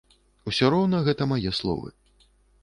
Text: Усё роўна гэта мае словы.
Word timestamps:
Усё 0.51 0.71
роўна 0.75 1.01
гэта 1.09 1.29
мае 1.33 1.53
словы. 1.59 1.93